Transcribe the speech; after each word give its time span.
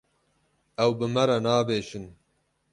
Ew 0.83 0.91
bi 0.97 1.05
me 1.13 1.23
re 1.29 1.37
nabêjin. 1.43 2.05